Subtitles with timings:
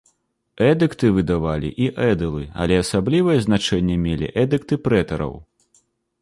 [0.69, 5.33] Эдыкты выдавалі і эдылы, але асаблівае значэнне мелі эдыкты прэтараў.